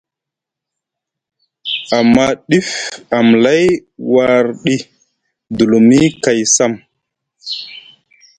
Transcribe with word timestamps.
Amma 1.97 2.25
ɗif 2.49 2.69
amlay 3.17 3.65
warɗi 4.13 4.75
dulumi 5.55 5.99
kay 6.23 6.39
sam. 6.55 6.73